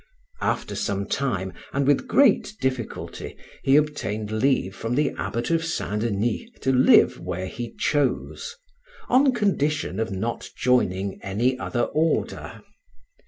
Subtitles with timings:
[0.41, 6.01] After some time, and with great difficulty, he obtained leave from the abbot of St.
[6.01, 8.55] Denis to live where he chose,
[9.09, 12.63] on condition of not joining any other order.